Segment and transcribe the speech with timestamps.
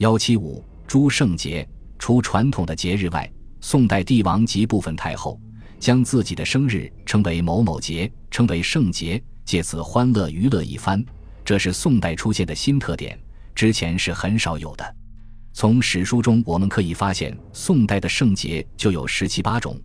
[0.00, 1.68] 幺七五诸圣节，
[1.98, 5.38] 除传统的节日外，宋代帝王及部分太后
[5.78, 11.04] 将自己的生日称为某某节，称为圣节，借此欢乐娱乐一番。
[11.44, 13.20] 这是宋代出现的新特点，
[13.54, 14.96] 之前是很少有的。
[15.52, 19.78] 从史书中我们可以发现，宋代的圣节就有十七八种。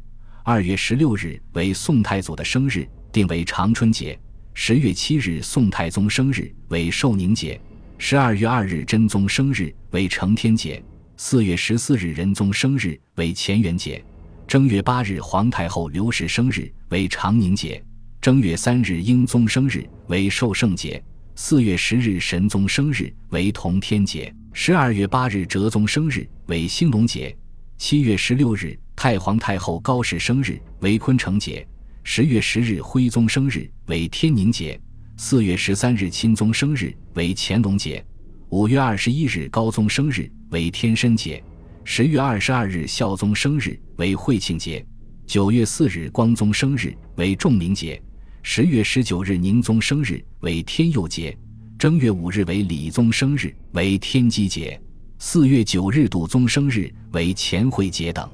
[0.45, 4.17] 二月十六日为宋太祖的生日，定为长春节；
[4.53, 7.59] 十月七日宋太宗生日为寿宁节；
[7.97, 10.81] 十二月二日真宗生日为承天节；
[11.17, 14.01] 四月十四日仁宗生日为乾元节；
[14.45, 17.81] 正月八日皇太后刘氏生日为长宁节；
[18.21, 21.01] 正月三日英宗生日为寿圣节；
[21.35, 24.31] 四月十日神宗生日为同天节。
[24.51, 27.33] 十二月八日，哲宗生日为兴隆节；
[27.77, 31.65] 七月十六日，太皇太后高氏生日为坤成节；
[32.03, 34.77] 十月十日，徽宗生日为天宁节；
[35.17, 38.01] 四月十三日，钦宗生日为乾隆节；
[38.49, 41.41] 五月二十一日，高宗生日为天申节；
[41.83, 44.83] 十月二十二日，孝宗生日为惠庆节；
[45.25, 47.99] 九月四日，光宗生日为仲明节；
[48.43, 51.35] 十月十九日，宁宗生日为天佑节。
[51.77, 54.79] 正月五日为李宗生日，为天机节；
[55.19, 58.29] 四月九日笃宗生日为乾惠节等。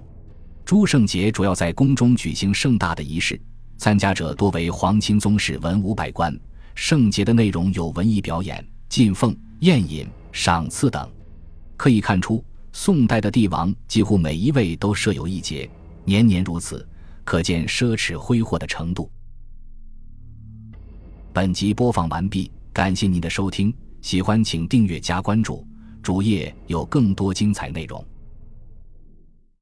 [0.63, 3.39] 诸圣节主要在宫中举行盛大的仪式，
[3.77, 6.35] 参加者多为皇亲宗室、文武百官。
[6.75, 11.09] 圣节的内容有文艺表演、进奉、宴饮、赏赐等。
[11.77, 15.67] 可以看出，宋代的帝王几乎每一位都设有一节，
[16.03, 16.85] 年年如此，
[17.23, 19.09] 可见奢侈挥霍的程度。
[21.31, 22.51] 本集播放完毕。
[22.73, 25.65] 感谢您的收听，喜欢请订阅加关注，
[26.03, 28.05] 主页有更多精彩内容。